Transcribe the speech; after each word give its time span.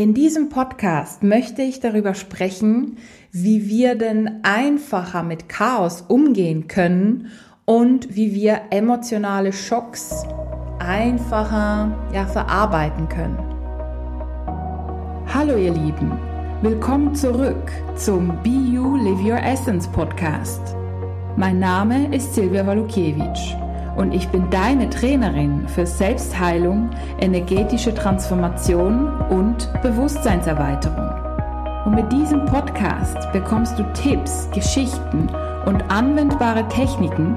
In 0.00 0.14
diesem 0.14 0.48
Podcast 0.48 1.22
möchte 1.22 1.60
ich 1.60 1.80
darüber 1.80 2.14
sprechen, 2.14 2.96
wie 3.32 3.68
wir 3.68 3.96
denn 3.96 4.40
einfacher 4.44 5.22
mit 5.22 5.50
Chaos 5.50 6.00
umgehen 6.08 6.68
können 6.68 7.30
und 7.66 8.16
wie 8.16 8.34
wir 8.34 8.62
emotionale 8.70 9.52
Schocks 9.52 10.24
einfacher 10.78 12.08
ja, 12.14 12.24
verarbeiten 12.24 13.10
können. 13.10 13.36
Hallo 15.34 15.58
ihr 15.58 15.74
Lieben, 15.74 16.18
willkommen 16.62 17.14
zurück 17.14 17.70
zum 17.94 18.28
Be 18.42 18.48
You 18.48 18.96
Live 18.96 19.22
Your 19.22 19.42
Essence 19.42 19.86
Podcast. 19.86 20.62
Mein 21.36 21.58
Name 21.58 22.16
ist 22.16 22.34
Silvia 22.34 22.66
Walukiewicz 22.66 23.54
und 23.96 24.12
ich 24.12 24.28
bin 24.28 24.50
deine 24.50 24.88
Trainerin 24.90 25.68
für 25.68 25.86
Selbstheilung, 25.86 26.90
energetische 27.18 27.94
Transformation 27.94 29.08
und 29.28 29.68
Bewusstseinserweiterung. 29.82 31.10
Und 31.84 31.94
mit 31.94 32.12
diesem 32.12 32.44
Podcast 32.44 33.16
bekommst 33.32 33.78
du 33.78 33.82
Tipps, 33.94 34.48
Geschichten 34.52 35.28
und 35.66 35.82
anwendbare 35.90 36.66
Techniken, 36.68 37.36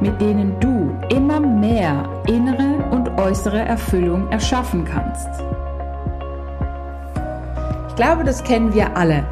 mit 0.00 0.20
denen 0.20 0.58
du 0.60 0.96
immer 1.14 1.40
mehr 1.40 2.08
innere 2.26 2.84
und 2.90 3.08
äußere 3.18 3.60
Erfüllung 3.60 4.30
erschaffen 4.30 4.84
kannst. 4.84 5.28
Ich 7.88 7.96
glaube, 7.96 8.24
das 8.24 8.42
kennen 8.42 8.74
wir 8.74 8.96
alle. 8.96 9.24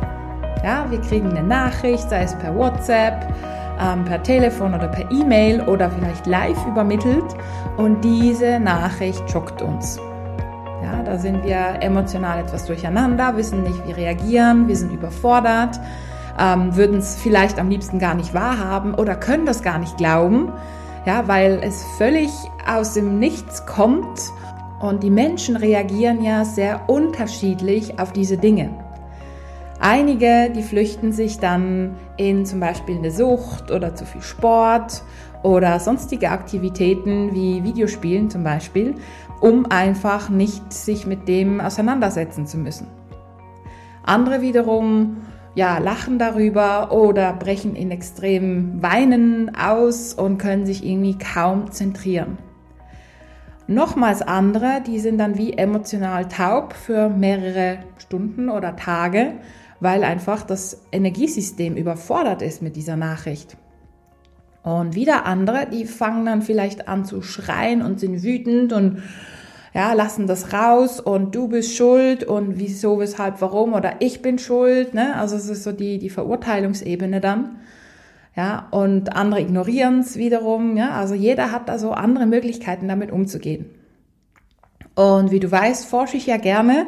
Ja, 0.62 0.86
wir 0.88 1.00
kriegen 1.00 1.30
eine 1.30 1.42
Nachricht, 1.42 2.08
sei 2.08 2.22
es 2.22 2.34
per 2.36 2.54
WhatsApp, 2.54 3.26
ähm, 3.80 4.04
per 4.04 4.22
Telefon 4.22 4.74
oder 4.74 4.88
per 4.88 5.10
E-Mail 5.10 5.60
oder 5.62 5.90
vielleicht 5.90 6.26
live 6.26 6.66
übermittelt 6.66 7.24
und 7.76 8.02
diese 8.02 8.58
Nachricht 8.60 9.28
schockt 9.30 9.62
uns. 9.62 9.98
Ja, 10.82 11.02
da 11.04 11.18
sind 11.18 11.44
wir 11.44 11.80
emotional 11.80 12.40
etwas 12.40 12.66
durcheinander, 12.66 13.36
wissen 13.36 13.62
nicht, 13.62 13.86
wie 13.86 13.92
reagieren, 13.92 14.68
wir 14.68 14.76
sind 14.76 14.92
überfordert, 14.92 15.78
ähm, 16.38 16.74
würden 16.76 16.98
es 16.98 17.16
vielleicht 17.16 17.58
am 17.58 17.68
liebsten 17.68 17.98
gar 17.98 18.14
nicht 18.14 18.34
wahrhaben 18.34 18.94
oder 18.94 19.14
können 19.14 19.46
das 19.46 19.62
gar 19.62 19.78
nicht 19.78 19.96
glauben, 19.96 20.52
ja, 21.06 21.28
weil 21.28 21.60
es 21.62 21.84
völlig 21.98 22.30
aus 22.66 22.94
dem 22.94 23.18
Nichts 23.18 23.64
kommt 23.66 24.32
und 24.80 25.02
die 25.02 25.10
Menschen 25.10 25.56
reagieren 25.56 26.22
ja 26.24 26.44
sehr 26.44 26.88
unterschiedlich 26.88 27.98
auf 28.00 28.12
diese 28.12 28.36
Dinge. 28.36 28.70
Einige, 29.84 30.48
die 30.54 30.62
flüchten 30.62 31.10
sich 31.10 31.40
dann 31.40 31.96
in 32.16 32.46
zum 32.46 32.60
Beispiel 32.60 32.98
eine 32.98 33.10
Sucht 33.10 33.72
oder 33.72 33.96
zu 33.96 34.06
viel 34.06 34.22
Sport 34.22 35.02
oder 35.42 35.80
sonstige 35.80 36.30
Aktivitäten 36.30 37.34
wie 37.34 37.64
Videospielen 37.64 38.30
zum 38.30 38.44
Beispiel, 38.44 38.94
um 39.40 39.66
einfach 39.66 40.28
nicht 40.28 40.72
sich 40.72 41.04
mit 41.04 41.26
dem 41.26 41.60
auseinandersetzen 41.60 42.46
zu 42.46 42.58
müssen. 42.58 42.86
Andere 44.04 44.40
wiederum 44.40 45.16
ja, 45.56 45.78
lachen 45.78 46.16
darüber 46.16 46.92
oder 46.92 47.32
brechen 47.32 47.74
in 47.74 47.90
extremem 47.90 48.80
Weinen 48.84 49.56
aus 49.56 50.14
und 50.14 50.38
können 50.38 50.64
sich 50.64 50.86
irgendwie 50.86 51.18
kaum 51.18 51.72
zentrieren. 51.72 52.38
Nochmals 53.66 54.22
andere, 54.22 54.80
die 54.86 55.00
sind 55.00 55.18
dann 55.18 55.38
wie 55.38 55.54
emotional 55.54 56.28
taub 56.28 56.72
für 56.72 57.08
mehrere 57.08 57.78
Stunden 57.98 58.48
oder 58.48 58.76
Tage 58.76 59.32
weil 59.82 60.04
einfach 60.04 60.42
das 60.42 60.82
Energiesystem 60.92 61.76
überfordert 61.76 62.40
ist 62.40 62.62
mit 62.62 62.76
dieser 62.76 62.96
Nachricht. 62.96 63.56
Und 64.62 64.94
wieder 64.94 65.26
andere, 65.26 65.66
die 65.66 65.86
fangen 65.86 66.24
dann 66.24 66.42
vielleicht 66.42 66.86
an 66.86 67.04
zu 67.04 67.20
schreien 67.20 67.82
und 67.82 67.98
sind 67.98 68.22
wütend 68.22 68.72
und 68.72 69.02
ja, 69.74 69.92
lassen 69.94 70.26
das 70.26 70.52
raus 70.52 71.00
und 71.00 71.34
du 71.34 71.48
bist 71.48 71.74
schuld 71.74 72.22
und 72.22 72.58
wieso, 72.58 73.00
weshalb, 73.00 73.40
warum 73.40 73.72
oder 73.72 73.94
ich 74.00 74.22
bin 74.22 74.38
schuld, 74.38 74.94
ne? 74.94 75.16
Also 75.16 75.34
es 75.34 75.48
ist 75.48 75.64
so 75.64 75.72
die, 75.72 75.98
die 75.98 76.10
Verurteilungsebene 76.10 77.20
dann. 77.20 77.56
Ja, 78.36 78.68
und 78.70 79.16
andere 79.16 79.40
ignorieren 79.40 80.00
es 80.00 80.16
wiederum, 80.16 80.76
ja, 80.76 80.92
also 80.92 81.14
jeder 81.14 81.50
hat 81.50 81.68
da 81.68 81.78
so 81.78 81.92
andere 81.92 82.26
Möglichkeiten 82.26 82.86
damit 82.86 83.10
umzugehen. 83.10 83.66
Und 84.94 85.30
wie 85.30 85.40
du 85.40 85.50
weißt, 85.50 85.86
forsche 85.86 86.16
ich 86.18 86.26
ja 86.26 86.36
gerne 86.36 86.86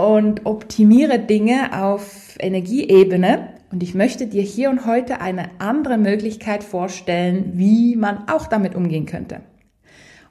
und 0.00 0.46
optimiere 0.46 1.18
Dinge 1.18 1.82
auf 1.82 2.36
Energieebene. 2.38 3.54
Und 3.70 3.82
ich 3.82 3.94
möchte 3.94 4.26
dir 4.26 4.42
hier 4.42 4.70
und 4.70 4.86
heute 4.86 5.20
eine 5.20 5.50
andere 5.58 5.98
Möglichkeit 5.98 6.64
vorstellen, 6.64 7.52
wie 7.54 7.96
man 7.96 8.28
auch 8.28 8.46
damit 8.46 8.74
umgehen 8.74 9.06
könnte. 9.06 9.42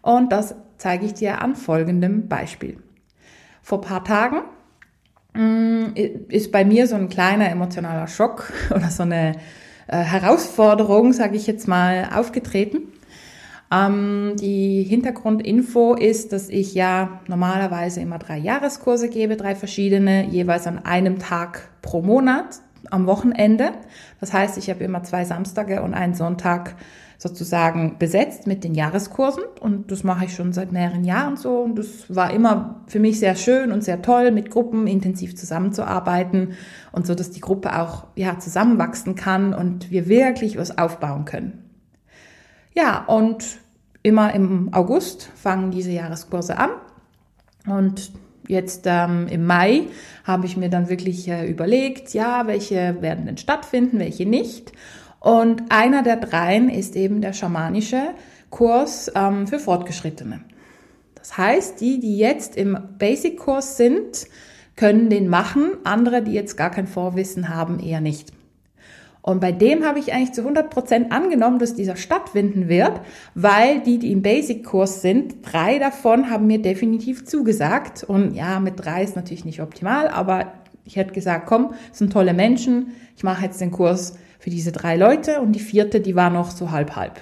Und 0.02 0.32
das 0.32 0.56
zeige 0.78 1.06
ich 1.06 1.14
dir 1.14 1.42
an 1.42 1.56
folgendem 1.56 2.28
Beispiel. 2.28 2.78
Vor 3.62 3.82
paar 3.82 4.04
Tagen 4.04 4.42
mm, 5.34 5.96
ist 6.30 6.52
bei 6.52 6.66
mir 6.66 6.88
so 6.88 6.96
ein 6.96 7.10
kleiner 7.10 7.50
emotionaler 7.50 8.08
Schock 8.08 8.52
oder 8.76 8.90
so 8.90 9.04
eine 9.04 9.34
äh, 9.88 9.98
Herausforderung, 9.98 11.14
sage 11.14 11.36
ich 11.36 11.48
jetzt 11.48 11.68
mal, 11.68 12.10
aufgetreten. 12.14 12.94
Ähm, 13.72 14.36
die 14.40 14.84
Hintergrundinfo 14.84 15.94
ist, 15.94 16.34
dass 16.34 16.50
ich 16.50 16.74
ja 16.74 17.22
normalerweise 17.28 18.02
immer 18.02 18.18
drei 18.18 18.38
Jahreskurse 18.38 19.10
gebe, 19.10 19.38
drei 19.38 19.56
verschiedene, 19.56 20.26
jeweils 20.26 20.66
an 20.66 20.86
einem 20.86 21.20
Tag 21.20 21.70
pro 21.82 22.02
Monat 22.02 22.62
am 22.90 23.06
Wochenende. 23.06 23.72
Das 24.20 24.34
heißt, 24.34 24.58
ich 24.58 24.70
habe 24.70 24.84
immer 24.84 25.04
zwei 25.04 25.24
Samstage 25.26 25.82
und 25.84 25.94
einen 25.94 26.16
Sonntag 26.16 26.76
sozusagen 27.20 27.98
besetzt 28.00 28.48
mit 28.48 28.64
den 28.64 28.74
Jahreskursen 28.74 29.44
und 29.60 29.92
das 29.92 30.06
mache 30.06 30.26
ich 30.26 30.34
schon 30.34 30.54
seit 30.54 30.72
mehreren 30.72 31.04
Jahren 31.04 31.36
so 31.36 31.60
und 31.60 31.78
das 31.78 32.06
war 32.08 32.32
immer 32.32 32.82
für 32.88 33.00
mich 33.00 33.20
sehr 33.20 33.36
schön 33.36 33.74
und 33.74 33.84
sehr 33.84 34.02
toll, 34.02 34.32
mit 34.32 34.50
Gruppen 34.50 34.88
intensiv 34.88 35.36
zusammenzuarbeiten 35.36 36.54
und 36.94 37.06
so, 37.06 37.16
dass 37.16 37.30
die 37.30 37.42
Gruppe 37.42 37.78
auch 37.78 38.08
ja 38.16 38.40
zusammenwachsen 38.40 39.16
kann 39.16 39.54
und 39.54 39.92
wir 39.92 40.08
wirklich 40.08 40.58
was 40.58 40.78
aufbauen 40.78 41.26
können. 41.26 41.69
Ja, 42.74 43.06
und 43.06 43.60
immer 44.04 44.34
im 44.34 44.74
August 44.74 45.30
fangen 45.36 45.72
diese 45.72 45.92
Jahreskurse 45.92 46.58
an. 46.58 46.70
Und 47.68 48.12
jetzt 48.48 48.84
ähm, 48.86 49.28
im 49.30 49.46
Mai 49.46 49.84
habe 50.24 50.46
ich 50.46 50.58
mir 50.58 50.70
dann 50.70 50.90
wirklich 50.90 51.28
äh, 51.28 51.50
überlegt, 51.50 52.14
ja, 52.14 52.48
welche 52.48 53.02
werden 53.02 53.26
denn 53.26 53.38
stattfinden, 53.38 54.00
welche 54.00 54.26
nicht. 54.26 54.72
Und 55.20 55.64
einer 55.70 56.02
der 56.02 56.18
dreien 56.18 56.70
ist 56.70 56.96
eben 56.96 57.22
der 57.22 57.34
schamanische 57.34 58.12
Kurs 58.50 59.12
ähm, 59.16 59.48
für 59.48 59.60
Fortgeschrittene. 59.60 60.42
Das 61.16 61.38
heißt, 61.38 61.82
die, 61.82 62.00
die 62.00 62.18
jetzt 62.18 62.56
im 62.56 62.78
Basic-Kurs 62.98 63.78
sind, 63.78 64.28
können 64.76 65.10
den 65.10 65.28
machen, 65.28 65.72
andere, 65.84 66.24
die 66.24 66.32
jetzt 66.32 66.56
gar 66.56 66.72
kein 66.72 66.88
Vorwissen 66.88 67.50
haben, 67.50 67.80
eher 67.80 68.00
nicht. 68.00 68.32
Und 69.22 69.42
bei 69.42 69.52
dem 69.52 69.84
habe 69.84 70.00
ich 70.00 70.14
eigentlich 70.14 70.32
zu 70.32 70.42
100 70.42 70.70
Prozent 70.70 71.12
angenommen, 71.12 71.60
dass 71.60 71.76
dieser 71.76 71.96
stattfinden 71.96 72.70
wird, 72.70 73.02
weil 73.36 73.82
die, 73.82 74.00
die 74.00 74.12
im 74.12 74.22
Basic-Kurs 74.22 75.02
sind, 75.02 75.36
drei 75.42 75.78
davon 75.78 76.30
haben 76.30 76.48
mir 76.48 76.62
definitiv 76.62 77.26
zugesagt. 77.26 78.04
Und 78.04 78.34
ja, 78.34 78.60
mit 78.60 78.84
drei 78.84 79.04
ist 79.04 79.16
natürlich 79.16 79.46
nicht 79.46 79.62
optimal, 79.62 80.08
aber 80.08 80.54
ich 80.86 80.96
hätte 80.96 81.14
gesagt, 81.14 81.46
komm, 81.48 81.74
sind 81.92 82.14
tolle 82.14 82.34
Menschen, 82.34 82.94
ich 83.16 83.24
mache 83.24 83.44
jetzt 83.44 83.62
den 83.62 83.72
Kurs 83.72 84.14
für 84.40 84.50
diese 84.50 84.72
drei 84.72 84.96
Leute 84.96 85.42
und 85.42 85.52
die 85.52 85.60
vierte, 85.60 86.00
die 86.00 86.16
war 86.16 86.30
noch 86.30 86.50
so 86.50 86.72
halb 86.72 86.96
halb. 86.96 87.22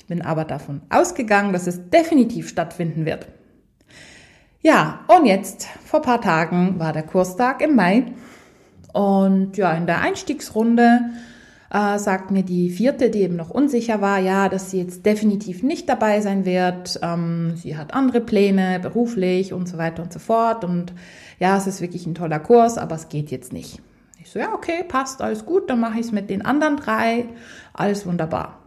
Ich 0.00 0.06
bin 0.06 0.22
aber 0.22 0.44
davon 0.44 0.80
ausgegangen, 0.88 1.52
dass 1.52 1.66
es 1.66 1.90
definitiv 1.90 2.48
stattfinden 2.48 3.04
wird. 3.04 3.28
Ja, 4.62 5.00
und 5.06 5.26
jetzt, 5.26 5.68
vor 5.84 6.02
paar 6.02 6.20
Tagen 6.20 6.78
war 6.78 6.92
der 6.92 7.04
Kurstag 7.04 7.62
im 7.62 7.76
Mai 7.76 8.06
und 8.96 9.58
ja, 9.58 9.72
in 9.72 9.86
der 9.86 10.00
Einstiegsrunde 10.00 11.00
äh, 11.70 11.98
sagt 11.98 12.30
mir 12.30 12.42
die 12.42 12.70
vierte, 12.70 13.10
die 13.10 13.20
eben 13.20 13.36
noch 13.36 13.50
unsicher 13.50 14.00
war, 14.00 14.18
ja, 14.20 14.48
dass 14.48 14.70
sie 14.70 14.78
jetzt 14.78 15.04
definitiv 15.04 15.62
nicht 15.62 15.86
dabei 15.90 16.22
sein 16.22 16.46
wird. 16.46 16.98
Ähm, 17.02 17.56
sie 17.56 17.76
hat 17.76 17.92
andere 17.92 18.22
Pläne, 18.22 18.80
beruflich 18.80 19.52
und 19.52 19.68
so 19.68 19.76
weiter 19.76 20.02
und 20.02 20.14
so 20.14 20.18
fort. 20.18 20.64
Und 20.64 20.94
ja, 21.38 21.58
es 21.58 21.66
ist 21.66 21.82
wirklich 21.82 22.06
ein 22.06 22.14
toller 22.14 22.38
Kurs, 22.38 22.78
aber 22.78 22.94
es 22.94 23.10
geht 23.10 23.30
jetzt 23.30 23.52
nicht. 23.52 23.82
Ich 24.18 24.30
so, 24.30 24.38
ja, 24.38 24.54
okay, 24.54 24.82
passt, 24.88 25.20
alles 25.20 25.44
gut, 25.44 25.68
dann 25.68 25.80
mache 25.80 26.00
ich 26.00 26.06
es 26.06 26.12
mit 26.12 26.30
den 26.30 26.42
anderen 26.42 26.78
drei. 26.78 27.26
Alles 27.74 28.06
wunderbar. 28.06 28.60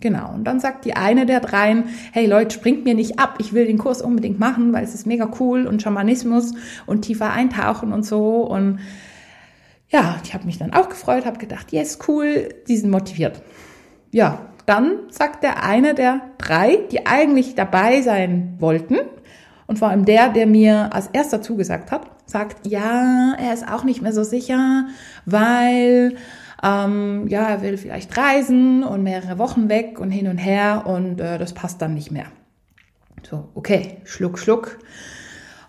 Genau. 0.00 0.32
Und 0.32 0.44
dann 0.44 0.58
sagt 0.58 0.86
die 0.86 0.96
eine 0.96 1.26
der 1.26 1.40
dreien, 1.40 1.90
hey 2.12 2.24
Leute, 2.24 2.54
springt 2.54 2.86
mir 2.86 2.94
nicht 2.94 3.18
ab, 3.18 3.34
ich 3.40 3.52
will 3.52 3.66
den 3.66 3.76
Kurs 3.76 4.00
unbedingt 4.00 4.40
machen, 4.40 4.72
weil 4.72 4.84
es 4.84 4.94
ist 4.94 5.06
mega 5.06 5.28
cool 5.38 5.66
und 5.66 5.82
Schamanismus 5.82 6.54
und 6.86 7.02
tiefer 7.02 7.30
eintauchen 7.30 7.92
und 7.92 8.06
so. 8.06 8.40
Und 8.40 8.78
ja, 9.94 10.16
ich 10.24 10.34
habe 10.34 10.44
mich 10.44 10.58
dann 10.58 10.72
auch 10.72 10.88
gefreut, 10.88 11.24
habe 11.24 11.38
gedacht, 11.38 11.70
yes, 11.70 12.00
cool, 12.08 12.48
die 12.66 12.76
sind 12.76 12.90
motiviert. 12.90 13.40
Ja, 14.10 14.40
dann 14.66 14.98
sagt 15.08 15.44
der 15.44 15.62
eine 15.62 15.94
der 15.94 16.20
drei, 16.36 16.80
die 16.90 17.06
eigentlich 17.06 17.54
dabei 17.54 18.02
sein 18.02 18.56
wollten, 18.58 18.96
und 19.66 19.78
vor 19.78 19.88
allem 19.88 20.04
der, 20.04 20.28
der 20.30 20.46
mir 20.46 20.92
als 20.92 21.06
erster 21.06 21.40
zugesagt 21.40 21.90
hat, 21.90 22.10
sagt, 22.26 22.66
ja, 22.66 23.34
er 23.38 23.54
ist 23.54 23.66
auch 23.66 23.84
nicht 23.84 24.02
mehr 24.02 24.12
so 24.12 24.24
sicher, 24.24 24.88
weil 25.26 26.16
ähm, 26.62 27.28
ja, 27.28 27.48
er 27.48 27.62
will 27.62 27.78
vielleicht 27.78 28.16
reisen 28.16 28.82
und 28.82 29.02
mehrere 29.02 29.38
Wochen 29.38 29.68
weg 29.68 30.00
und 30.00 30.10
hin 30.10 30.28
und 30.28 30.38
her 30.38 30.82
und 30.86 31.20
äh, 31.20 31.38
das 31.38 31.54
passt 31.54 31.80
dann 31.80 31.94
nicht 31.94 32.10
mehr. 32.10 32.26
So, 33.22 33.48
okay, 33.54 33.98
Schluck, 34.04 34.38
Schluck. 34.38 34.78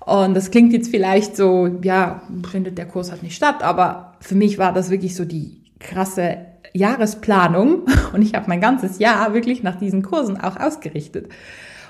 Und 0.06 0.36
das 0.36 0.52
klingt 0.52 0.72
jetzt 0.72 0.90
vielleicht 0.90 1.36
so, 1.36 1.68
ja, 1.82 2.22
findet 2.50 2.78
der 2.78 2.86
Kurs 2.86 3.12
halt 3.12 3.24
nicht 3.24 3.36
statt, 3.36 3.64
aber 3.64 4.14
für 4.20 4.36
mich 4.36 4.60
war 4.60 4.72
das 4.72 4.92
wirklich 4.92 5.16
so 5.16 5.26
die 5.26 5.62
krasse 5.80 6.38
Jahresplanung 6.74 7.84
und 8.14 8.22
ich 8.22 8.36
habe 8.36 8.46
mein 8.48 8.62
ganzes 8.62 9.00
Jahr 9.00 9.34
wirklich 9.34 9.64
nach 9.64 9.78
diesen 9.78 10.04
Kursen 10.04 10.40
auch 10.40 10.58
ausgerichtet. 10.60 11.30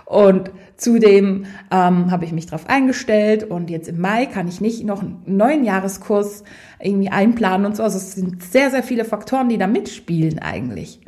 Und 0.06 0.52
zudem 0.78 1.46
ähm, 1.72 2.12
habe 2.12 2.26
ich 2.26 2.32
mich 2.32 2.46
darauf 2.46 2.70
eingestellt 2.70 3.44
und 3.44 3.72
jetzt 3.72 3.90
im 3.90 4.00
Mai 4.00 4.28
kann 4.28 4.48
ich 4.48 4.62
nicht 4.62 4.86
noch 4.86 5.02
einen 5.02 5.24
neuen 5.26 5.64
Jahreskurs 5.64 6.44
irgendwie 6.80 7.10
einplanen 7.10 7.66
und 7.66 7.76
so. 7.76 7.84
Also 7.84 7.98
es 7.98 8.14
sind 8.14 8.44
sehr, 8.44 8.70
sehr 8.70 8.84
viele 8.84 9.04
Faktoren, 9.04 9.50
die 9.50 9.58
da 9.58 9.66
mitspielen 9.66 10.40
eigentlich. 10.40 11.02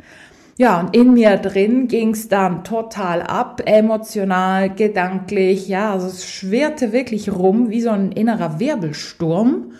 Ja, 0.58 0.80
und 0.80 0.96
in 0.96 1.12
mir 1.14 1.36
drin 1.36 1.86
ging 1.86 2.10
es 2.10 2.28
dann 2.28 2.64
total 2.64 3.22
ab, 3.22 3.62
emotional, 3.64 4.68
gedanklich, 4.74 5.68
ja, 5.68 5.92
also 5.92 6.08
es 6.08 6.28
schwirrte 6.28 6.90
wirklich 6.90 7.30
rum 7.32 7.70
wie 7.70 7.80
so 7.80 7.90
ein 7.90 8.10
innerer 8.10 8.58
Wirbelsturm. 8.58 9.70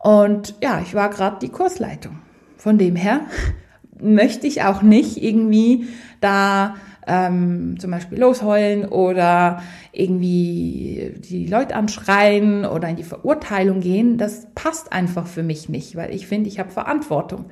Und 0.00 0.56
ja, 0.60 0.80
ich 0.82 0.96
war 0.96 1.10
gerade 1.10 1.36
die 1.40 1.50
Kursleitung. 1.50 2.18
Von 2.56 2.78
dem 2.78 2.96
her 2.96 3.20
möchte 4.00 4.48
ich 4.48 4.64
auch 4.64 4.82
nicht 4.82 5.22
irgendwie 5.22 5.86
da 6.20 6.74
ähm, 7.06 7.76
zum 7.78 7.92
Beispiel 7.92 8.18
losheulen 8.18 8.86
oder 8.86 9.62
irgendwie 9.92 11.14
die 11.30 11.46
Leute 11.46 11.76
anschreien 11.76 12.64
oder 12.64 12.88
in 12.88 12.96
die 12.96 13.04
Verurteilung 13.04 13.78
gehen. 13.78 14.18
Das 14.18 14.48
passt 14.56 14.92
einfach 14.92 15.28
für 15.28 15.44
mich 15.44 15.68
nicht, 15.68 15.94
weil 15.94 16.12
ich 16.12 16.26
finde, 16.26 16.48
ich 16.48 16.58
habe 16.58 16.70
Verantwortung. 16.70 17.44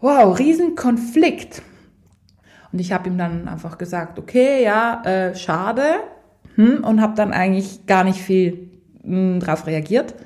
Wow, 0.00 0.38
Riesenkonflikt. 0.38 1.60
Und 2.74 2.80
ich 2.80 2.90
habe 2.90 3.08
ihm 3.08 3.16
dann 3.16 3.46
einfach 3.46 3.78
gesagt, 3.78 4.18
okay, 4.18 4.64
ja, 4.64 5.00
äh, 5.04 5.36
schade. 5.36 5.84
Hm, 6.56 6.82
und 6.82 7.00
habe 7.00 7.14
dann 7.14 7.32
eigentlich 7.32 7.86
gar 7.86 8.02
nicht 8.02 8.18
viel 8.18 8.68
hm, 9.04 9.38
drauf 9.38 9.68
reagiert. 9.68 10.16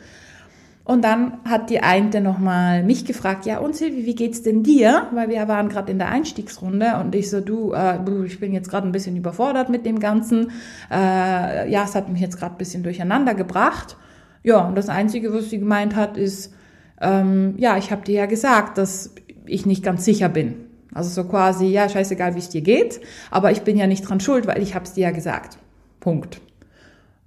Und 0.83 1.05
dann 1.05 1.41
hat 1.45 1.69
die 1.69 1.81
eine 1.81 2.23
nochmal 2.23 2.85
mich 2.85 3.05
gefragt, 3.05 3.45
ja 3.45 3.59
und 3.59 3.77
Silvi, 3.77 4.07
wie 4.07 4.15
geht's 4.15 4.41
denn 4.41 4.63
dir? 4.63 5.09
Weil 5.13 5.29
wir 5.29 5.47
waren 5.47 5.69
gerade 5.69 5.93
in 5.93 5.99
der 5.99 6.09
Einstiegsrunde 6.09 6.97
und 6.99 7.15
ich 7.15 7.29
so, 7.29 7.43
du, 7.43 7.75
äh, 7.75 7.99
ich 8.25 8.41
bin 8.41 8.55
jetzt 8.55 8.71
gerade 8.71 8.89
ein 8.89 8.93
bisschen 8.93 9.15
überfordert 9.15 9.69
mit 9.69 9.85
dem 9.85 10.01
Ganzen. 10.01 10.51
Äh, 10.91 11.71
ja, 11.71 11.85
es 11.85 11.95
hat 11.95 12.09
mich 12.09 12.23
jetzt 12.23 12.39
gerade 12.39 12.55
ein 12.55 12.59
bisschen 12.59 12.83
durcheinander 12.83 13.35
gebracht. 13.35 13.99
Ja, 14.43 14.67
und 14.67 14.75
das 14.75 14.89
Einzige, 14.89 15.35
was 15.35 15.51
sie 15.51 15.59
gemeint 15.59 15.95
hat, 15.95 16.17
ist, 16.17 16.55
ähm, 17.03 17.57
ja, 17.59 17.77
ich 17.77 17.93
habe 17.93 18.07
dir 18.07 18.21
ja 18.21 18.27
gesagt, 18.27 18.79
dass 18.79 19.15
ich 19.45 19.67
nicht 19.67 19.83
ganz 19.83 20.07
sicher 20.07 20.31
bin. 20.31 20.68
Also 20.99 21.23
so 21.23 21.29
quasi, 21.29 21.67
ja, 21.67 21.89
scheißegal, 21.89 22.35
wie 22.35 22.41
es 22.41 22.49
dir 22.49 22.61
geht, 22.61 23.01
aber 23.31 23.53
ich 23.53 23.63
bin 23.63 23.77
ja 23.77 23.87
nicht 23.87 24.03
dran 24.03 24.19
schuld, 24.19 24.49
weil 24.49 24.61
ich 24.61 24.75
es 24.75 24.95
dir 24.95 25.03
ja 25.03 25.11
gesagt. 25.13 25.57
Punkt. 26.01 26.41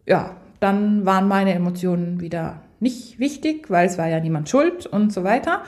Ja, 0.05 0.35
dann 0.59 1.05
waren 1.05 1.29
meine 1.29 1.53
Emotionen 1.53 2.19
wieder 2.19 2.63
nicht 2.81 3.17
wichtig, 3.17 3.69
weil 3.69 3.87
es 3.87 3.97
war 3.97 4.09
ja 4.09 4.19
niemand 4.19 4.49
schuld 4.49 4.87
und 4.87 5.13
so 5.13 5.23
weiter. 5.23 5.61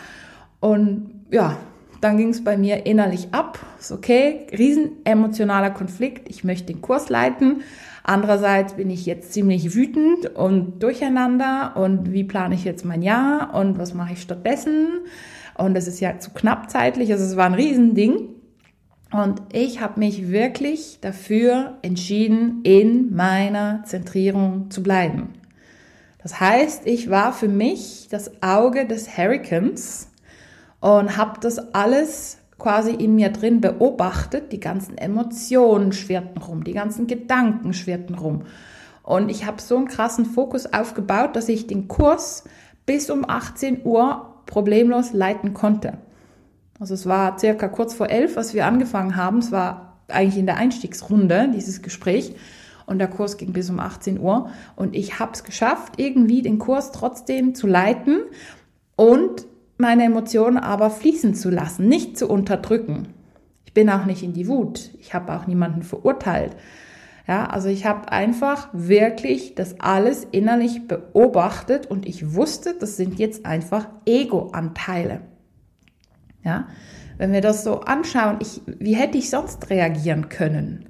Und 0.60 1.12
ja, 1.32 1.56
dann 2.04 2.18
ging 2.18 2.30
es 2.30 2.44
bei 2.44 2.58
mir 2.58 2.86
innerlich 2.86 3.30
ab. 3.32 3.60
Ist 3.80 3.92
okay, 3.92 4.48
riesen 4.52 4.98
emotionaler 5.06 5.72
Konflikt. 5.72 6.30
Ich 6.30 6.44
möchte 6.44 6.74
den 6.74 6.82
Kurs 6.82 7.10
leiten. 7.10 7.62
Andererseits 8.04 8.74
bin 8.74 8.90
ich 8.90 9.06
jetzt 9.06 9.32
ziemlich 9.32 9.74
wütend 9.74 10.36
und 10.36 10.84
durcheinander. 10.84 11.78
Und 11.78 12.12
wie 12.12 12.26
plane 12.26 12.56
ich 12.56 12.66
jetzt 12.66 12.84
mein 12.84 13.02
Jahr? 13.02 13.56
Und 13.56 13.78
was 13.80 13.94
mache 13.94 14.14
ich 14.14 14.22
stattdessen? 14.22 14.88
Und 15.56 15.78
es 15.78 15.88
ist 15.88 16.02
ja 16.02 16.20
zu 16.20 16.32
knapp 16.32 16.70
zeitlich, 16.70 17.12
also 17.12 17.24
es 17.24 17.38
war 17.38 17.46
ein 17.46 17.54
Riesending. 17.54 18.30
Und 19.12 19.42
ich 19.54 19.80
habe 19.80 20.00
mich 20.00 20.30
wirklich 20.32 20.98
dafür 21.00 21.78
entschieden, 21.84 22.62
in 22.64 23.16
meiner 23.16 23.84
Zentrierung 23.86 24.72
zu 24.72 24.82
bleiben. 24.82 25.30
Das 26.22 26.40
heißt, 26.40 26.88
ich 26.88 27.10
war 27.10 27.32
für 27.32 27.48
mich 27.48 28.08
das 28.10 28.42
Auge 28.42 28.88
des 28.88 29.18
Hurricanes 29.18 30.08
und 30.84 31.16
habe 31.16 31.40
das 31.40 31.74
alles 31.74 32.40
quasi 32.60 32.92
in 32.92 33.16
mir 33.16 33.30
drin 33.30 33.62
beobachtet. 33.62 34.52
Die 34.52 34.60
ganzen 34.60 34.98
Emotionen 34.98 35.94
schwirrten 35.94 36.42
rum, 36.42 36.66
die 36.66 36.74
ganzen 36.74 37.08
Gedanken 37.08 37.74
schwirrten 37.74 38.16
rum. 38.16 38.42
Und 39.02 39.30
ich 39.30 39.46
habe 39.46 39.62
so 39.62 39.78
einen 39.78 39.88
krassen 39.88 40.26
Fokus 40.26 40.74
aufgebaut, 40.74 41.38
dass 41.38 41.48
ich 41.48 41.68
den 41.68 41.88
Kurs 41.88 42.44
bis 42.86 43.10
um 43.10 43.24
18 43.26 43.86
Uhr 43.86 44.34
problemlos 44.46 45.14
leiten 45.14 45.54
konnte. 45.54 46.00
Also 46.82 46.96
es 46.96 47.06
war 47.06 47.40
circa 47.40 47.70
kurz 47.70 47.94
vor 47.94 48.10
elf, 48.10 48.36
als 48.36 48.54
wir 48.54 48.66
angefangen 48.66 49.16
haben. 49.16 49.38
Es 49.38 49.54
war 49.54 50.00
eigentlich 50.10 50.38
in 50.38 50.48
der 50.48 50.58
Einstiegsrunde, 50.58 51.50
dieses 51.56 51.82
Gespräch. 51.82 52.36
Und 52.88 53.00
der 53.00 53.08
Kurs 53.08 53.38
ging 53.38 53.54
bis 53.54 53.70
um 53.70 53.80
18 53.80 54.20
Uhr. 54.20 54.50
Und 54.76 54.98
ich 54.98 55.18
habe 55.18 55.32
es 55.32 55.46
geschafft, 55.46 55.94
irgendwie 55.96 56.42
den 56.42 56.60
Kurs 56.60 56.92
trotzdem 56.92 57.56
zu 57.56 57.68
leiten 57.68 58.24
und 58.98 59.46
meine 59.78 60.04
Emotionen 60.04 60.58
aber 60.58 60.90
fließen 60.90 61.36
zu 61.36 61.50
lassen, 61.50 61.88
nicht 61.88 62.18
zu 62.18 62.28
unterdrücken. 62.30 63.10
Ich 63.66 63.74
bin 63.74 63.90
auch 63.90 64.06
nicht 64.06 64.24
in 64.24 64.34
die 64.34 64.48
Wut. 64.48 64.92
Ich 65.00 65.14
habe 65.14 65.34
auch 65.34 65.48
niemanden 65.48 65.84
verurteilt. 65.84 66.56
Ja, 67.28 67.46
also 67.46 67.70
ich 67.70 67.86
habe 67.86 68.12
einfach 68.12 68.70
wirklich 68.74 69.56
das 69.56 69.80
alles 69.80 70.28
innerlich 70.32 70.88
beobachtet 70.88 71.86
und 71.88 72.06
ich 72.06 72.36
wusste, 72.36 72.76
das 72.78 72.98
sind 72.98 73.18
jetzt 73.18 73.46
einfach 73.46 73.88
Ego-Anteile. 74.06 75.22
Ja, 76.44 76.68
wenn 77.18 77.32
wir 77.32 77.40
das 77.40 77.64
so 77.64 77.82
anschauen, 77.82 78.38
ich, 78.42 78.62
wie 78.66 78.96
hätte 78.96 79.18
ich 79.18 79.30
sonst 79.30 79.70
reagieren 79.70 80.28
können? 80.28 80.86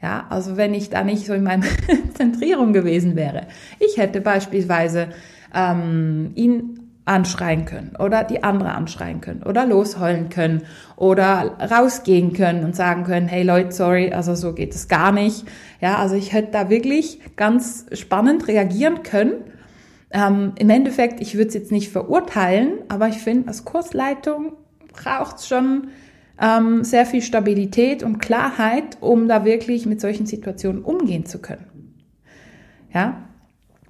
Ja, 0.00 0.26
also 0.30 0.56
wenn 0.56 0.74
ich 0.74 0.90
da 0.90 1.02
nicht 1.02 1.26
so 1.26 1.32
in 1.32 1.42
meiner 1.42 1.66
Zentrierung 2.14 2.72
gewesen 2.72 3.16
wäre. 3.16 3.48
Ich 3.80 3.96
hätte 3.96 4.20
beispielsweise 4.20 5.08
ähm, 5.52 6.32
ihn 6.36 6.83
anschreien 7.06 7.66
können 7.66 7.92
oder 7.98 8.24
die 8.24 8.42
andere 8.42 8.72
anschreien 8.72 9.20
können 9.20 9.42
oder 9.42 9.66
losheulen 9.66 10.30
können 10.30 10.62
oder 10.96 11.56
rausgehen 11.70 12.32
können 12.32 12.64
und 12.64 12.74
sagen 12.74 13.04
können, 13.04 13.28
hey 13.28 13.42
Leute, 13.42 13.72
sorry, 13.72 14.12
also 14.12 14.34
so 14.34 14.54
geht 14.54 14.74
es 14.74 14.88
gar 14.88 15.12
nicht. 15.12 15.44
Ja, 15.80 15.96
also 15.96 16.14
ich 16.14 16.32
hätte 16.32 16.52
da 16.52 16.70
wirklich 16.70 17.20
ganz 17.36 17.86
spannend 17.92 18.48
reagieren 18.48 19.02
können. 19.02 19.34
Ähm, 20.10 20.52
Im 20.58 20.70
Endeffekt, 20.70 21.20
ich 21.20 21.34
würde 21.34 21.48
es 21.48 21.54
jetzt 21.54 21.72
nicht 21.72 21.90
verurteilen, 21.90 22.78
aber 22.88 23.08
ich 23.08 23.18
finde, 23.18 23.48
als 23.48 23.64
Kursleitung 23.64 24.54
braucht 24.92 25.38
es 25.38 25.48
schon 25.48 25.88
ähm, 26.40 26.84
sehr 26.84 27.04
viel 27.04 27.20
Stabilität 27.20 28.02
und 28.02 28.18
Klarheit, 28.18 28.96
um 29.00 29.28
da 29.28 29.44
wirklich 29.44 29.84
mit 29.84 30.00
solchen 30.00 30.24
Situationen 30.24 30.82
umgehen 30.82 31.26
zu 31.26 31.40
können. 31.40 31.66
Ja, 32.92 33.28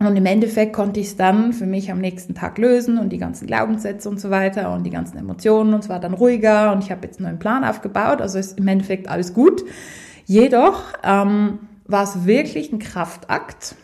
und 0.06 0.16
im 0.16 0.26
Endeffekt 0.26 0.72
konnte 0.72 1.00
ich 1.00 1.08
es 1.08 1.16
dann 1.16 1.52
für 1.52 1.66
mich 1.66 1.90
am 1.90 2.00
nächsten 2.00 2.34
Tag 2.34 2.58
lösen 2.58 2.98
und 2.98 3.10
die 3.10 3.18
ganzen 3.18 3.46
Glaubenssätze 3.46 4.08
und 4.08 4.20
so 4.20 4.30
weiter 4.30 4.72
und 4.72 4.84
die 4.84 4.90
ganzen 4.90 5.18
Emotionen 5.18 5.74
und 5.74 5.80
es 5.80 5.88
war 5.88 6.00
dann 6.00 6.14
ruhiger 6.14 6.72
und 6.72 6.82
ich 6.82 6.90
habe 6.90 7.06
jetzt 7.06 7.18
einen 7.18 7.28
neuen 7.28 7.38
Plan 7.38 7.64
aufgebaut. 7.64 8.20
Also 8.20 8.38
ist 8.38 8.58
im 8.58 8.68
Endeffekt 8.68 9.08
alles 9.08 9.34
gut. 9.34 9.64
Jedoch 10.26 10.82
ähm, 11.02 11.58
war 11.86 12.04
es 12.04 12.24
wirklich 12.24 12.72
ein 12.72 12.78
Kraftakt. 12.78 13.76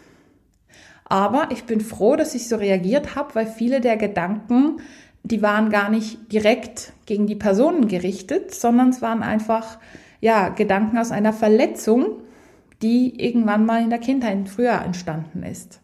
Aber 1.05 1.49
ich 1.51 1.65
bin 1.65 1.81
froh, 1.81 2.17
dass 2.17 2.35
ich 2.35 2.49
so 2.49 2.57
reagiert 2.57 3.17
habe, 3.17 3.35
weil 3.35 3.47
viele 3.47 3.81
der 3.81 3.97
Gedanken, 3.97 4.77
die 5.23 5.43
waren 5.43 5.71
gar 5.71 5.91
nicht 5.91 6.33
direkt 6.33 6.93
gegen 7.05 7.27
die 7.27 7.35
Personen 7.35 7.89
gerichtet, 7.89 8.55
sondern 8.55 8.91
es 8.91 9.03
waren 9.03 9.23
einfach 9.23 9.79
ja 10.21 10.51
Gedanken 10.51 10.99
aus 10.99 11.11
einer 11.11 11.33
Verletzung, 11.33 12.21
die 12.83 13.23
irgendwann 13.23 13.67
mal 13.67 13.83
in 13.83 13.91
der 13.91 13.99
Kindheit 13.99 14.49
früher 14.49 14.81
entstanden 14.81 15.43
ist. 15.43 15.80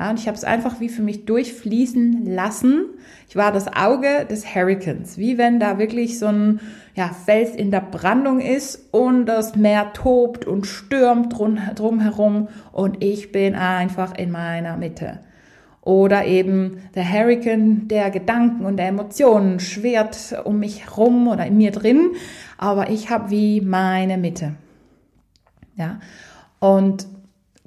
Ja, 0.00 0.08
und 0.08 0.18
ich 0.18 0.26
habe 0.26 0.36
es 0.36 0.44
einfach 0.44 0.80
wie 0.80 0.88
für 0.88 1.02
mich 1.02 1.26
durchfließen 1.26 2.24
lassen. 2.24 2.86
Ich 3.28 3.36
war 3.36 3.52
das 3.52 3.68
Auge 3.68 4.24
des 4.24 4.54
Hurricanes, 4.54 5.18
wie 5.18 5.36
wenn 5.36 5.60
da 5.60 5.78
wirklich 5.78 6.18
so 6.18 6.26
ein 6.26 6.60
ja, 6.94 7.10
Fels 7.10 7.54
in 7.54 7.70
der 7.70 7.82
Brandung 7.82 8.40
ist 8.40 8.88
und 8.92 9.26
das 9.26 9.56
Meer 9.56 9.92
tobt 9.92 10.46
und 10.46 10.66
stürmt 10.66 11.36
drum, 11.36 11.58
drumherum 11.74 12.48
und 12.72 13.04
ich 13.04 13.30
bin 13.30 13.54
einfach 13.54 14.16
in 14.16 14.30
meiner 14.30 14.78
Mitte. 14.78 15.20
Oder 15.82 16.24
eben 16.24 16.78
der 16.94 17.06
Hurricane 17.06 17.86
der 17.86 18.10
Gedanken 18.10 18.64
und 18.64 18.78
der 18.78 18.88
Emotionen 18.88 19.60
schwert 19.60 20.34
um 20.44 20.60
mich 20.60 20.86
herum 20.86 21.28
oder 21.28 21.44
in 21.44 21.58
mir 21.58 21.72
drin, 21.72 22.12
aber 22.56 22.88
ich 22.88 23.10
habe 23.10 23.30
wie 23.30 23.60
meine 23.60 24.16
Mitte. 24.16 24.54
Ja, 25.76 26.00
und 26.58 27.06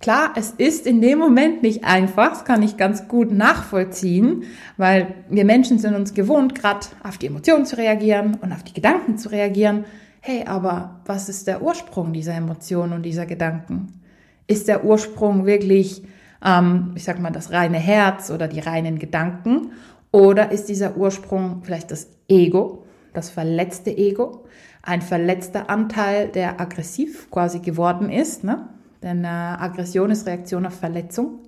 Klar, 0.04 0.34
es 0.36 0.52
ist 0.52 0.86
in 0.86 1.00
dem 1.00 1.18
Moment 1.18 1.64
nicht 1.64 1.86
einfach, 1.86 2.32
das 2.32 2.44
kann 2.44 2.62
ich 2.62 2.76
ganz 2.76 3.08
gut 3.08 3.32
nachvollziehen, 3.32 4.44
weil 4.76 5.16
wir 5.30 5.46
Menschen 5.46 5.80
sind 5.80 5.96
uns 5.96 6.14
gewohnt, 6.14 6.56
gerade 6.56 6.88
auf 7.06 7.18
die 7.18 7.28
Emotionen 7.28 7.66
zu 7.66 7.78
reagieren 7.78 8.38
und 8.42 8.52
auf 8.52 8.64
die 8.64 8.74
Gedanken 8.74 9.18
zu 9.18 9.30
reagieren. 9.30 9.86
Hey, 10.20 10.44
aber 10.46 11.00
was 11.06 11.30
ist 11.30 11.48
der 11.48 11.62
Ursprung 11.62 12.12
dieser 12.12 12.34
Emotionen 12.34 12.92
und 12.92 13.04
dieser 13.04 13.26
Gedanken? 13.26 14.02
Ist 14.46 14.68
der 14.68 14.84
Ursprung 14.84 15.46
wirklich, 15.46 16.04
ähm, 16.44 16.92
ich 16.96 17.06
sag 17.06 17.22
mal, 17.22 17.32
das 17.32 17.54
reine 17.54 17.80
Herz 17.80 18.30
oder 18.30 18.50
die 18.50 18.60
reinen 18.60 19.00
Gedanken? 19.00 19.72
Oder 20.12 20.52
ist 20.52 20.68
dieser 20.68 20.98
Ursprung 20.98 21.62
vielleicht 21.64 21.92
das 21.92 22.10
Ego, 22.28 22.84
das 23.14 23.30
verletzte 23.30 23.98
Ego, 23.98 24.44
ein 24.82 25.02
verletzter 25.02 25.70
Anteil, 25.70 26.28
der 26.28 26.60
aggressiv 26.60 27.32
quasi 27.32 27.60
geworden 27.60 28.10
ist, 28.10 28.44
ne? 28.44 28.68
Denn 29.04 29.24
äh, 29.24 29.28
Aggression 29.28 30.10
ist 30.10 30.26
Reaktion 30.26 30.66
auf 30.66 30.80
Verletzung 30.80 31.40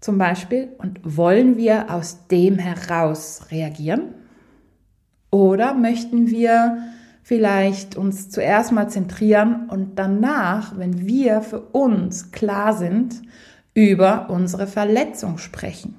zum 0.00 0.18
Beispiel. 0.18 0.68
Und 0.78 1.00
wollen 1.02 1.56
wir 1.56 1.90
aus 1.90 2.28
dem 2.28 2.58
heraus 2.58 3.46
reagieren? 3.50 4.14
Oder 5.30 5.74
möchten 5.74 6.28
wir 6.28 6.78
vielleicht 7.22 7.96
uns 7.96 8.28
zuerst 8.30 8.70
mal 8.70 8.88
zentrieren 8.88 9.68
und 9.68 9.98
danach, 9.98 10.78
wenn 10.78 11.06
wir 11.06 11.40
für 11.40 11.60
uns 11.60 12.30
klar 12.30 12.74
sind, 12.74 13.22
über 13.72 14.30
unsere 14.30 14.66
Verletzung 14.66 15.38
sprechen? 15.38 15.96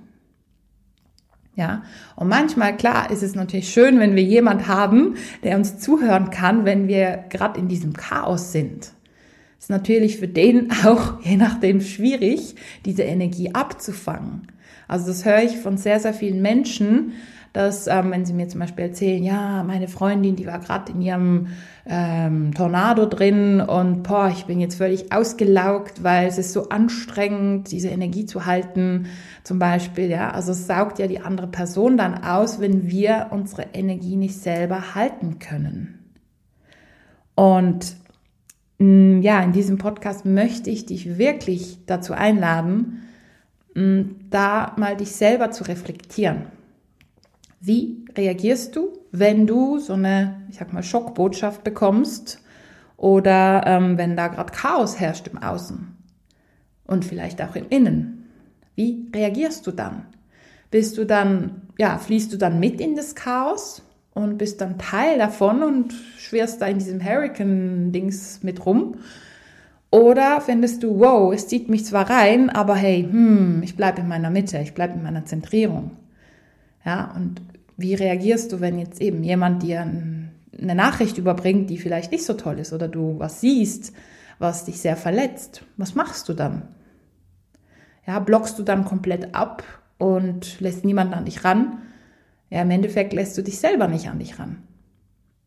Ja, 1.56 1.84
und 2.18 2.27
manchmal, 2.27 2.75
klar, 2.75 3.12
ist 3.12 3.24
es 3.24 3.34
natürlich 3.34 3.72
schön, 3.72 4.00
wenn 4.00 4.15
wir 4.15 4.24
jemand 4.24 4.68
haben, 4.68 5.15
der 5.44 5.56
uns 5.56 5.80
zuhören 5.80 6.30
kann, 6.30 6.65
wenn 6.65 6.88
wir 6.88 7.25
gerade 7.30 7.60
in 7.60 7.70
diesem 7.70 7.94
Chaos 7.94 8.51
sind. 8.51 8.95
Ist 9.65 9.72
natürlich 9.72 10.17
für 10.17 10.27
den 10.27 10.69
auch, 10.86 11.19
je 11.24 11.38
nachdem, 11.38 11.81
schwierig, 11.81 12.53
diese 12.86 13.01
Energie 13.01 13.55
abzufangen. 13.55 14.43
Also 14.88 15.07
das 15.07 15.25
höre 15.25 15.41
ich 15.41 15.57
von 15.57 15.77
sehr, 15.77 16.00
sehr 16.00 16.13
vielen 16.13 16.39
Menschen, 16.43 17.13
dass, 17.51 17.88
ähm, 17.88 18.12
wenn 18.12 18.25
sie 18.25 18.34
mir 18.34 18.48
zum 18.48 18.60
Beispiel 18.60 18.86
erzählen, 18.86 19.24
ja, 19.24 19.63
meine 19.63 19.88
Freundin, 19.88 20.36
die 20.36 20.45
war 20.45 20.60
gerade 20.60 20.91
in 20.91 21.01
ihrem 21.01 21.48
ähm, 21.88 22.53
Tornado 22.53 23.07
drin 23.07 23.60
und 23.60 24.03
boah, 24.03 24.29
ich 24.31 24.45
bin 24.45 24.60
jetzt 24.60 24.75
völlig 24.75 25.12
ausgelaugt, 25.12 26.03
weil 26.03 26.27
es 26.27 26.38
ist 26.38 26.53
so 26.53 26.69
anstrengend, 26.69 27.72
diese 27.72 27.88
Energie 27.88 28.27
zu 28.27 28.45
halten, 28.45 29.07
zum 29.43 29.57
Beispiel, 29.57 30.12
ja. 30.12 30.29
Also 30.29 30.51
es 30.51 30.67
saugt 30.67 31.00
ja 31.00 31.07
die 31.07 31.22
andere 31.22 31.48
Person 31.48 31.98
dann 31.98 32.24
aus, 32.24 32.60
wenn 32.60 32.88
wir 32.88 33.29
unsere 33.31 33.63
Energie 33.74 34.15
nicht 34.15 34.39
selber 34.39 34.93
halten 34.93 35.39
können. 35.39 35.98
Und 37.34 37.95
ja, 38.77 39.41
in 39.41 39.53
diesem 39.53 39.77
Podcast 39.77 40.25
möchte 40.25 40.70
ich 40.70 40.86
dich 40.86 41.17
wirklich 41.17 41.79
dazu 41.86 42.13
einladen, 42.13 43.03
mm, 43.74 44.01
da 44.29 44.74
mal 44.77 44.98
dich 44.98 45.12
selber 45.12 45.51
zu 45.51 45.63
reflektieren. 45.63 46.48
Wie 47.62 48.05
reagierst 48.15 48.75
du, 48.75 48.94
wenn 49.12 49.48
du 49.48 49.79
so 49.79 49.94
eine, 49.94 50.44
ich 50.50 50.58
sag 50.58 50.74
mal, 50.74 50.84
Schockbotschaft 50.84 51.63
bekommst 51.63 52.41
oder 52.98 53.63
ähm, 53.65 53.98
wenn 53.98 54.15
da 54.15 54.27
gerade 54.27 54.51
Chaos 54.51 55.00
herrscht 55.00 55.27
im 55.27 55.41
Außen 55.41 55.96
und 56.86 57.05
vielleicht 57.05 57.41
auch 57.41 57.55
im 57.55 57.67
Innen? 57.70 58.29
Wie 58.75 59.10
reagierst 59.15 59.65
du 59.65 59.72
dann? 59.72 60.05
Bist 60.70 60.98
du 60.98 61.05
dann, 61.05 61.62
ja, 61.77 61.98
fließt 61.98 62.34
du 62.34 62.38
dann 62.38 62.60
mit 62.60 62.82
in 62.82 62.96
das 62.96 63.15
Chaos 63.15 63.84
und 64.15 64.38
bist 64.38 64.62
dann 64.62 64.79
Teil 64.79 65.19
davon 65.19 65.62
und 65.62 65.93
schwirrst 66.17 66.62
da 66.62 66.67
in 66.67 66.79
diesem 66.79 67.03
Hurricane-Dings 67.03 68.39
mit 68.41 68.65
rum? 68.65 68.95
Oder 69.91 70.41
findest 70.41 70.84
du, 70.84 71.00
wow, 71.00 71.34
es 71.34 71.48
zieht 71.48 71.69
mich 71.69 71.86
zwar 71.86 72.10
rein, 72.10 72.50
aber 72.50 72.75
hey, 72.75 73.03
hm, 73.03 73.62
ich 73.63 73.75
bleibe 73.75 74.01
in 74.01 74.07
meiner 74.07 74.29
Mitte, 74.29 74.57
ich 74.60 74.74
bleibe 74.74 74.93
in 74.95 75.03
meiner 75.03 75.25
Zentrierung. 75.25 75.91
Ja, 76.84 77.13
und 77.15 77.41
wie 77.77 77.93
reagierst 77.93 78.51
du, 78.51 78.62
wenn 78.62 78.79
jetzt 78.79 79.01
eben 79.01 79.24
jemand 79.24 79.63
dir 79.63 79.81
eine 79.81 80.75
Nachricht 80.75 81.17
überbringt, 81.17 81.69
die 81.69 81.77
vielleicht 81.77 82.12
nicht 82.12 82.25
so 82.25 82.34
toll 82.34 82.60
ist 82.60 82.72
oder 82.74 82.88
du 82.88 83.19
was 83.19 83.41
siehst, 83.41 83.91
was 84.39 84.65
dich 84.65 84.79
sehr 84.79 84.95
verletzt? 84.95 85.63
Was 85.75 85.93
machst 85.93 86.29
du 86.29 86.34
dann? 86.34 86.63
Ja, 88.07 88.19
blockst 88.19 88.57
du 88.57 88.63
dann 88.63 88.86
komplett 88.86 89.36
ab 89.36 89.63
und 89.98 90.60
lässt 90.62 90.86
niemanden 90.86 91.15
an 91.15 91.25
dich 91.25 91.43
ran? 91.43 91.79
Ja, 92.50 92.62
im 92.62 92.72
Endeffekt 92.72 93.14
lässt 93.14 93.38
du 93.38 93.42
dich 93.42 93.60
selber 93.60 93.88
nicht 93.88 94.10
an 94.10 94.20
dich 94.20 94.40
ran. 94.40 94.64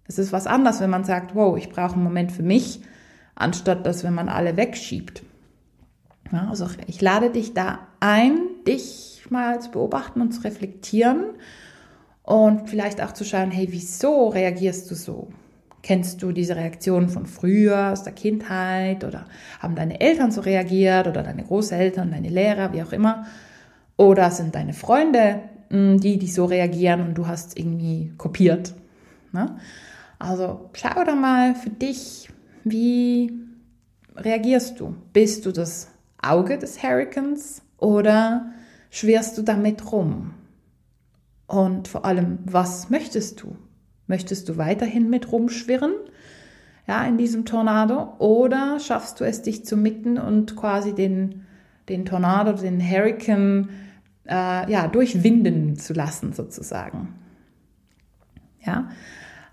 Es 0.07 0.19
ist 0.19 0.33
was 0.33 0.47
anderes, 0.47 0.81
wenn 0.81 0.91
man 0.91 1.05
sagt, 1.05 1.35
wow, 1.35 1.57
ich 1.57 1.69
brauche 1.69 1.95
einen 1.95 2.03
Moment 2.03 2.33
für 2.33 2.43
mich, 2.43 2.81
anstatt 3.35 3.87
dass, 3.87 4.05
wenn 4.05 4.15
man 4.15 4.29
alle 4.29 4.57
wegschiebt. 4.57 5.23
Ja, 6.33 6.49
also 6.49 6.67
ich 6.87 7.01
lade 7.01 7.31
dich 7.31 7.55
da 7.55 7.81
ein, 8.01 8.39
dich 8.67 9.25
mal 9.31 9.61
zu 9.61 9.71
beobachten 9.71 10.21
und 10.21 10.33
zu 10.33 10.43
reflektieren 10.43 11.25
und 12.23 12.69
vielleicht 12.69 13.03
auch 13.03 13.13
zu 13.13 13.25
schauen, 13.25 13.51
hey, 13.51 13.69
wieso 13.71 14.29
reagierst 14.29 14.91
du 14.91 14.95
so? 14.95 15.29
Kennst 15.83 16.23
du 16.23 16.33
diese 16.33 16.57
Reaktion 16.57 17.09
von 17.09 17.27
früher, 17.27 17.93
aus 17.93 18.03
der 18.03 18.13
Kindheit 18.13 19.05
oder 19.05 19.27
haben 19.61 19.77
deine 19.77 20.01
Eltern 20.01 20.31
so 20.31 20.41
reagiert 20.41 21.07
oder 21.07 21.23
deine 21.23 21.45
Großeltern, 21.45 22.11
deine 22.11 22.29
Lehrer, 22.29 22.73
wie 22.73 22.83
auch 22.83 22.93
immer? 22.93 23.27
Oder 23.97 24.31
sind 24.31 24.55
deine 24.55 24.73
Freunde 24.73 25.41
die, 25.71 26.19
die 26.19 26.29
so 26.29 26.45
reagieren 26.45 27.01
und 27.01 27.15
du 27.15 27.27
hast 27.27 27.59
irgendwie 27.59 28.13
kopiert? 28.17 28.75
Ne? 29.33 29.59
Also 30.19 30.71
schau 30.73 31.05
da 31.05 31.15
mal 31.15 31.55
für 31.55 31.71
dich, 31.71 32.29
wie 32.65 33.33
reagierst 34.17 34.81
du? 34.81 34.95
Bist 35.13 35.47
du 35.47 35.53
das 35.53 35.89
Auge 36.23 36.59
des 36.59 36.83
Hurricanes 36.83 37.63
oder 37.79 38.53
schwirrst 38.91 39.39
du 39.39 39.43
damit 39.43 39.93
rum? 39.93 40.35
Und 41.47 41.89
vor 41.89 42.05
allem, 42.05 42.39
was 42.45 42.91
möchtest 42.91 43.43
du? 43.43 43.57
Möchtest 44.07 44.49
du 44.49 44.57
weiterhin 44.57 45.09
mit 45.09 45.33
rumschwirren? 45.33 45.95
Ja, 46.87 47.05
in 47.05 47.19
diesem 47.19 47.45
Tornado? 47.45 48.15
Oder 48.19 48.81
schaffst 48.81 49.21
du 49.21 49.25
es, 49.25 49.43
dich 49.43 49.65
zu 49.65 49.77
mitten 49.77 50.19
und 50.19 50.57
quasi 50.57 50.95
den, 50.95 51.47
den 51.89 52.05
Tornado, 52.05 52.53
den 52.53 52.81
Hurricane, 52.81 53.69
äh, 54.29 54.71
ja, 54.71 54.89
durchwinden 54.89 55.77
zu 55.77 55.93
lassen, 55.93 56.33
sozusagen? 56.33 57.15
Ja, 58.65 58.91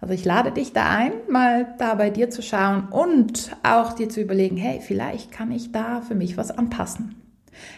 also 0.01 0.13
ich 0.13 0.25
lade 0.25 0.51
dich 0.51 0.73
da 0.73 0.89
ein, 0.89 1.13
mal 1.29 1.73
da 1.79 1.95
bei 1.95 2.09
dir 2.09 2.29
zu 2.29 2.41
schauen 2.41 2.89
und 2.89 3.55
auch 3.63 3.93
dir 3.93 4.09
zu 4.09 4.21
überlegen, 4.21 4.57
hey, 4.57 4.79
vielleicht 4.81 5.31
kann 5.31 5.51
ich 5.51 5.71
da 5.71 6.01
für 6.01 6.15
mich 6.15 6.37
was 6.37 6.51
anpassen. 6.51 7.15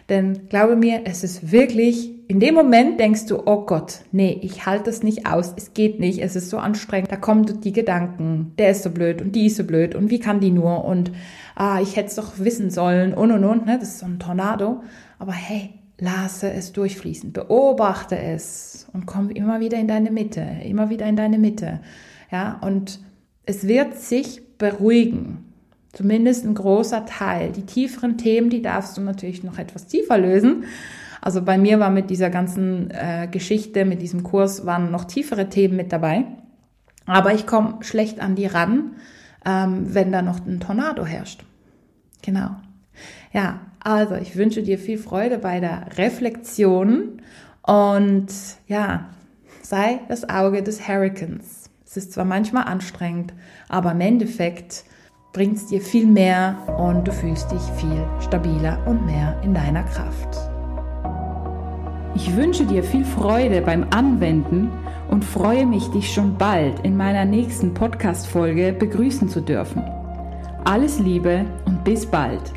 Denn 0.09 0.49
glaube 0.49 0.75
mir, 0.75 1.01
es 1.05 1.23
ist 1.23 1.51
wirklich, 1.51 2.11
in 2.27 2.39
dem 2.39 2.55
Moment 2.55 2.99
denkst 2.99 3.27
du, 3.27 3.43
oh 3.45 3.65
Gott, 3.65 3.99
nee, 4.11 4.39
ich 4.41 4.65
halte 4.65 4.85
das 4.85 5.03
nicht 5.03 5.27
aus, 5.27 5.53
es 5.55 5.73
geht 5.73 5.99
nicht, 5.99 6.19
es 6.19 6.35
ist 6.35 6.49
so 6.49 6.57
anstrengend, 6.57 7.11
da 7.11 7.15
kommen 7.15 7.61
die 7.61 7.73
Gedanken, 7.73 8.53
der 8.57 8.71
ist 8.71 8.83
so 8.83 8.89
blöd 8.89 9.21
und 9.21 9.35
die 9.35 9.45
ist 9.45 9.57
so 9.57 9.63
blöd 9.63 9.95
und 9.95 10.09
wie 10.09 10.19
kann 10.19 10.39
die 10.39 10.51
nur 10.51 10.83
und 10.85 11.11
ah, 11.55 11.79
ich 11.81 11.95
hätte 11.95 12.07
es 12.07 12.15
doch 12.15 12.39
wissen 12.39 12.71
sollen 12.71 13.13
und 13.13 13.31
und 13.31 13.43
und, 13.43 13.65
ne? 13.65 13.77
das 13.79 13.89
ist 13.89 13.99
so 13.99 14.05
ein 14.05 14.19
Tornado. 14.19 14.81
Aber 15.19 15.33
hey, 15.33 15.73
lasse 15.99 16.51
es 16.51 16.73
durchfließen, 16.73 17.33
beobachte 17.33 18.17
es 18.17 18.87
und 18.93 19.05
komm 19.05 19.29
immer 19.29 19.59
wieder 19.59 19.77
in 19.77 19.87
deine 19.87 20.11
Mitte, 20.11 20.45
immer 20.63 20.89
wieder 20.89 21.07
in 21.07 21.15
deine 21.15 21.37
Mitte. 21.37 21.79
Ja, 22.31 22.59
und 22.61 22.99
es 23.45 23.67
wird 23.67 23.95
sich 23.95 24.57
beruhigen. 24.57 25.45
Zumindest 25.93 26.45
ein 26.45 26.53
großer 26.53 27.05
Teil. 27.05 27.51
Die 27.51 27.65
tieferen 27.65 28.17
Themen, 28.17 28.49
die 28.49 28.61
darfst 28.61 28.97
du 28.97 29.01
natürlich 29.01 29.43
noch 29.43 29.57
etwas 29.57 29.87
tiefer 29.87 30.17
lösen. 30.17 30.65
Also 31.21 31.41
bei 31.41 31.57
mir 31.57 31.79
war 31.79 31.89
mit 31.89 32.11
dieser 32.11 32.29
ganzen 32.29 32.91
äh, 32.91 33.27
Geschichte, 33.31 33.85
mit 33.85 34.01
diesem 34.01 34.21
Kurs, 34.21 34.65
waren 34.65 34.91
noch 34.91 35.05
tiefere 35.05 35.49
Themen 35.49 35.75
mit 35.75 35.91
dabei. 35.91 36.25
Aber 37.07 37.33
ich 37.33 37.47
komme 37.47 37.79
schlecht 37.81 38.19
an 38.19 38.35
die 38.35 38.45
ran, 38.45 38.91
ähm, 39.45 39.93
wenn 39.95 40.11
da 40.11 40.21
noch 40.21 40.45
ein 40.45 40.59
Tornado 40.59 41.05
herrscht. 41.05 41.43
Genau. 42.21 42.51
Ja, 43.33 43.61
also 43.83 44.15
ich 44.15 44.35
wünsche 44.35 44.63
dir 44.63 44.77
viel 44.77 44.97
Freude 44.97 45.37
bei 45.37 45.59
der 45.59 45.87
Reflexion 45.97 47.21
und 47.63 48.27
ja, 48.67 49.09
sei 49.61 49.99
das 50.07 50.29
Auge 50.29 50.63
des 50.63 50.87
Hurricanes. 50.87 51.69
Es 51.85 51.97
ist 51.97 52.13
zwar 52.13 52.25
manchmal 52.25 52.65
anstrengend, 52.65 53.33
aber 53.69 53.91
im 53.91 54.01
Endeffekt 54.01 54.83
bringt 55.33 55.57
es 55.57 55.67
dir 55.67 55.81
viel 55.81 56.05
mehr 56.05 56.57
und 56.77 57.07
du 57.07 57.11
fühlst 57.11 57.51
dich 57.51 57.61
viel 57.79 58.05
stabiler 58.19 58.79
und 58.87 59.05
mehr 59.05 59.39
in 59.43 59.53
deiner 59.53 59.83
Kraft. 59.83 60.37
Ich 62.15 62.35
wünsche 62.35 62.65
dir 62.65 62.83
viel 62.83 63.05
Freude 63.05 63.61
beim 63.61 63.85
Anwenden 63.91 64.71
und 65.09 65.23
freue 65.23 65.65
mich, 65.65 65.87
dich 65.89 66.11
schon 66.11 66.37
bald 66.37 66.79
in 66.83 66.97
meiner 66.97 67.25
nächsten 67.25 67.73
Podcast-Folge 67.73 68.73
begrüßen 68.73 69.29
zu 69.29 69.41
dürfen. 69.41 69.83
Alles 70.65 70.99
Liebe 70.99 71.45
und 71.65 71.83
bis 71.83 72.05
bald. 72.05 72.56